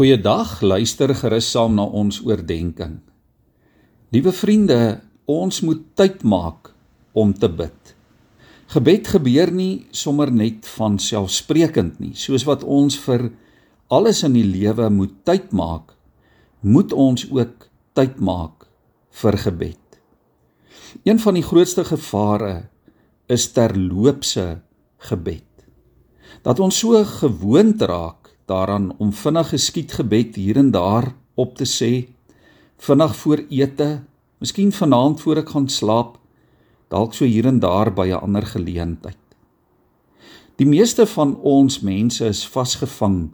[0.00, 2.94] Goeiedag, luister gerus saam na ons oordeenking.
[4.16, 6.70] Liewe vriende, ons moet tyd maak
[7.12, 7.90] om te bid.
[8.72, 13.26] Gebed gebeur nie sommer net van selfsprekend nie, soos wat ons vir
[13.92, 15.92] alles in die lewe moet tyd maak,
[16.64, 18.64] moet ons ook tyd maak
[19.20, 20.00] vir gebed.
[21.04, 22.70] Een van die grootste gevare
[23.28, 24.48] is terloopse
[25.12, 25.44] gebed.
[26.40, 28.19] Dat ons so gewoond raak
[28.50, 32.08] daaraan om vinnig geskied gebed hier en daar op te sê,
[32.82, 33.90] vinnig voor ete,
[34.42, 36.16] miskien vanaand voor ek gaan slaap,
[36.90, 39.18] dalk so hier en daar by 'n ander geleentheid.
[40.56, 43.30] Die meeste van ons mense is vasgevang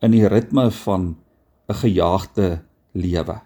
[0.00, 1.16] in die ritme van
[1.68, 3.40] 'n gejaagde lewe.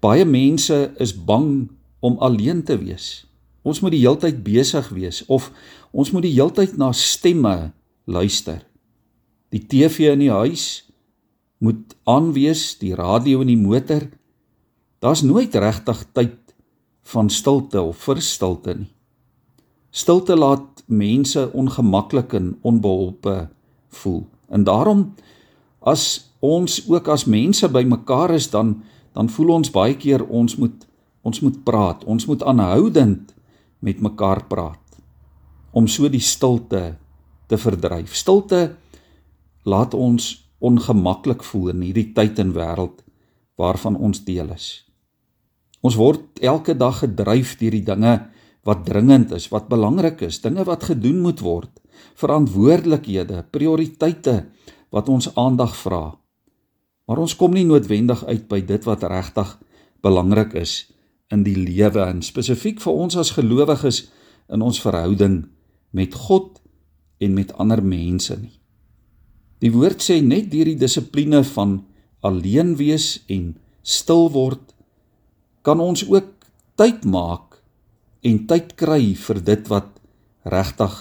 [0.00, 3.26] Baie mense is bang om alleen te wees.
[3.62, 5.52] Ons moet die heeltyd besig wees of
[5.90, 7.72] ons moet die heeltyd na stemme
[8.04, 8.67] luister.
[9.54, 10.84] Die TV in die huis
[11.64, 14.04] moet aan wees, die radio in die motor.
[15.02, 16.36] Daar's nooit regtig tyd
[17.08, 18.90] van stilte of vir stilte nie.
[19.90, 23.48] Stilte laat mense ongemaklik en onbeholpe
[24.02, 24.26] voel.
[24.52, 25.14] En daarom
[25.80, 28.82] as ons ook as mense bymekaar is dan
[29.16, 30.84] dan voel ons baie keer ons moet
[31.26, 32.04] ons moet praat.
[32.04, 33.32] Ons moet aanhoudend
[33.84, 35.00] met mekaar praat
[35.72, 36.96] om so die stilte
[37.48, 38.14] te verdryf.
[38.14, 38.76] Stilte
[39.64, 43.02] laat ons ongemaklik voel in hierdie tyd en wêreld
[43.58, 44.84] waarvan ons deel is.
[45.82, 48.14] Ons word elke dag gedryf deur die dinge
[48.66, 51.70] wat dringend is, wat belangrik is, dinge wat gedoen moet word,
[52.18, 54.42] verantwoordelikhede, prioriteite
[54.94, 56.18] wat ons aandag vra.
[57.08, 59.54] Maar ons kom nie noodwendig uit by dit wat regtig
[60.04, 60.90] belangrik is
[61.32, 64.06] in die lewe en spesifiek vir ons as gelowiges
[64.52, 65.42] in ons verhouding
[65.96, 66.60] met God
[67.20, 68.57] en met ander mense nie.
[69.62, 71.80] Die woord sê net deur die dissipline van
[72.26, 74.74] alleen wees en stil word
[75.66, 76.30] kan ons ook
[76.78, 77.58] tyd maak
[78.26, 79.90] en tyd kry vir dit wat
[80.48, 80.94] regtig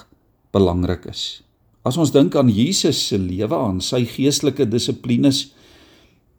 [0.53, 1.44] belangrik is.
[1.85, 5.51] As ons dink aan Jesus se lewe aan sy geestelike dissiplines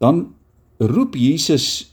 [0.03, 0.29] dan
[0.79, 1.89] roep Jesus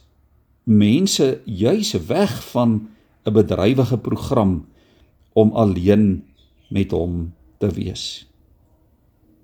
[0.67, 2.87] mense juis weg van
[3.25, 4.67] 'n bedrywige program
[5.33, 6.23] om alleen
[6.69, 8.27] met hom te wees.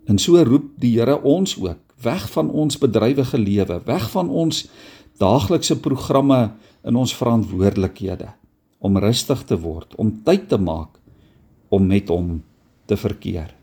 [0.09, 4.65] En so roep die Here ons ook weg van ons bedrywige lewe, weg van ons
[5.21, 6.51] daaglikse programme
[6.83, 8.33] in ons verantwoordelikhede
[8.83, 10.99] om rustig te word, om tyd te maak
[11.71, 12.41] om met hom
[12.85, 13.53] te verkeer.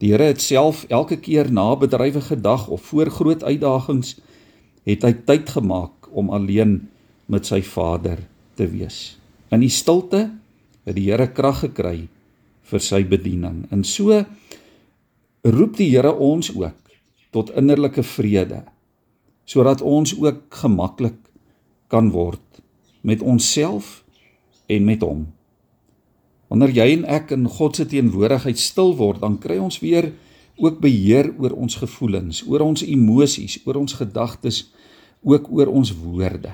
[0.00, 4.16] Die Here het self elke keer na bedrywige dag of voor groot uitdagings
[4.88, 6.80] het hy tyd gemaak om alleen
[7.28, 8.22] met sy Vader
[8.56, 9.18] te wees.
[9.52, 10.30] In die stilte
[10.88, 12.08] het die Here krag gekry
[12.68, 13.66] vir sy bediening.
[13.74, 14.22] En so
[15.42, 16.76] roep die Here ons ook
[17.30, 18.64] tot innerlike vrede
[19.48, 21.16] sodat ons ook gemaklik
[21.88, 22.60] kan word
[23.00, 24.04] met onsself
[24.68, 25.22] en met hom.
[26.52, 30.10] Wanneer jy en ek in God se teenwoordigheid stil word, dan kry ons weer
[30.60, 34.66] ook beheer oor ons gevoelens, oor ons emosies, oor ons gedagtes,
[35.24, 36.52] ook oor ons woorde.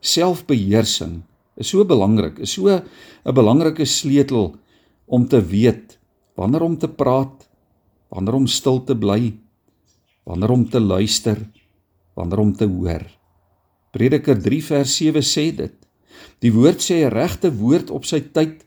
[0.00, 1.20] Selfbeheersing
[1.56, 2.82] is so belangrik, is so 'n
[3.34, 4.56] belangrike sleutel
[5.06, 5.98] om te weet
[6.34, 7.45] wanneer om te praat
[8.12, 9.34] wanneer om stil te bly,
[10.26, 11.40] wanneer om te luister,
[12.14, 13.04] wanneer om te hoor.
[13.92, 15.74] Prediker 3 vers 7 sê dit.
[16.44, 18.64] Die woord sê 'n regte woord op sy tyd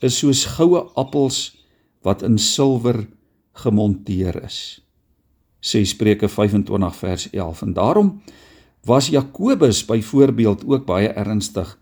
[0.00, 1.56] is soos goue appels
[2.02, 3.06] wat in silwer
[3.52, 4.80] gemonteer is.
[5.60, 8.22] Sê Spreuke 25 vers 11 en daarom
[8.86, 11.78] was Jakobus byvoorbeeld ook baie ernstig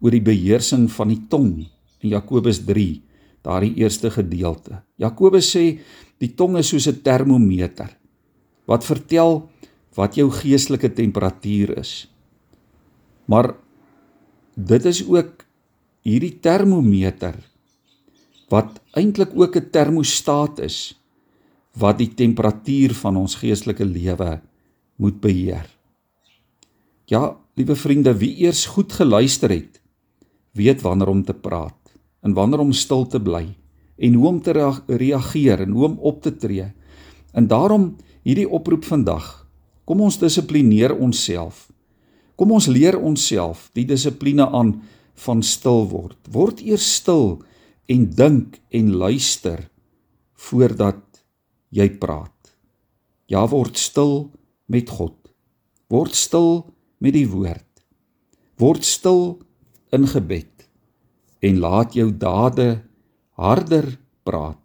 [0.00, 1.66] oor die beheersing van die tong
[2.00, 3.02] in Jakobus 3
[3.42, 4.82] daardie eerste gedeelte.
[4.96, 5.78] Jakobus sê
[6.18, 7.96] die tong is soos 'n termometer
[8.66, 9.48] wat vertel
[9.96, 12.08] wat jou geestelike temperatuur is.
[13.26, 13.54] Maar
[14.54, 15.44] dit is ook
[16.02, 17.34] hierdie termometer
[18.48, 20.94] wat eintlik ook 'n termostaat is
[21.78, 24.40] wat die temperatuur van ons geestelike lewe
[24.96, 25.66] moet beheer.
[27.04, 29.80] Ja, liewe vriende, wie eers goed geluister het,
[30.52, 31.76] weet wanneer om te praat
[32.20, 33.54] en wanneer om stil te bly
[33.98, 34.54] en hoe om te
[34.86, 36.70] reageer en hoe om op te tree.
[37.32, 39.48] En daarom hierdie oproep vandag.
[39.84, 41.66] Kom ons dissiplineer onsself.
[42.38, 44.76] Kom ons leer onsself die dissipline aan
[45.24, 46.18] van stil word.
[46.30, 47.40] Word eers stil
[47.90, 49.64] en dink en luister
[50.48, 51.02] voordat
[51.74, 52.34] jy praat.
[53.28, 54.30] Ja, word stil
[54.70, 55.16] met God.
[55.90, 56.68] Word stil
[57.02, 57.66] met die woord.
[58.60, 59.40] Word stil
[59.94, 60.68] in gebed
[61.44, 62.82] en laat jou dade
[63.38, 63.94] harder
[64.26, 64.60] praat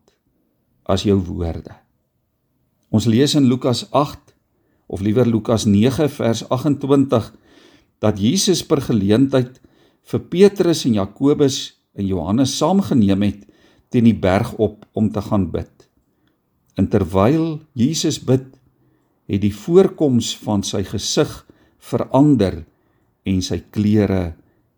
[0.89, 1.73] as jou woorde.
[2.93, 4.33] Ons lees in Lukas 8
[4.93, 7.29] of liewer Lukas 9 vers 28
[8.03, 9.61] dat Jesus per geleentheid
[10.09, 11.59] vir Petrus en Jakobus
[11.95, 13.45] en Johannes saamgeneem het
[13.93, 15.71] teen die berg op om te gaan bid.
[16.75, 18.49] En terwyl Jesus bid,
[19.29, 21.31] het die voorkoms van sy gesig
[21.79, 22.63] verander
[23.29, 24.33] en sy klere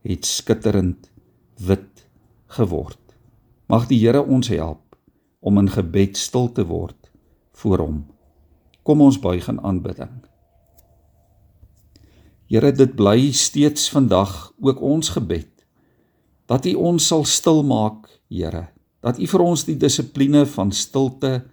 [0.06, 1.09] het skitterend
[1.65, 2.06] wit
[2.59, 3.05] geword.
[3.65, 4.94] Mag die Here ons help
[5.41, 7.09] om in gebed stil te word
[7.57, 7.97] voor hom.
[8.85, 10.13] Kom ons buig in aanbidding.
[12.45, 15.50] Here, dit bly steeds vandag ook ons gebed
[16.45, 18.67] dat U ons sal stil maak, Here.
[19.01, 21.47] Dat U vir ons die dissipline van stilte,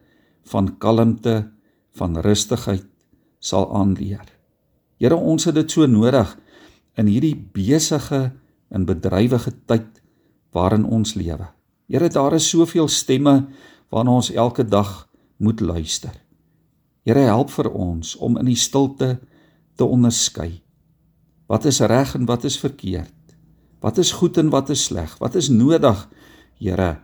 [0.52, 1.48] van kalmte,
[1.96, 2.84] van rustigheid
[3.40, 4.28] sal aanleer.
[5.00, 6.36] Here, ons het dit so nodig
[7.00, 8.34] in hierdie besige
[8.68, 10.02] en bedrywige tyd
[10.52, 11.48] waarin ons lewe.
[11.86, 13.46] Here, daar is soveel stemme
[13.92, 16.14] waarna ons elke dag moet luister.
[17.02, 19.16] Here, help vir ons om in die stilte
[19.76, 20.62] te onderskei.
[21.50, 23.14] Wat is reg en wat is verkeerd?
[23.82, 25.16] Wat is goed en wat is sleg?
[25.18, 26.08] Wat is nodig,
[26.62, 27.00] Here,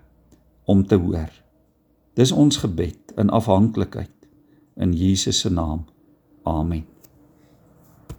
[0.65, 1.33] om te hoor?
[2.15, 4.15] Dis ons gebed in afhanklikheid
[4.79, 5.85] in Jesus se naam.
[6.43, 6.87] Amen.